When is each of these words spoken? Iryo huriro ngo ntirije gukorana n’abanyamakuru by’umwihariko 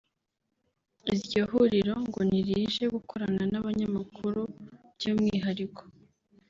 Iryo 1.11 1.41
huriro 1.51 1.93
ngo 2.05 2.19
ntirije 2.27 2.83
gukorana 2.95 3.43
n’abanyamakuru 3.51 4.41
by’umwihariko 4.95 5.81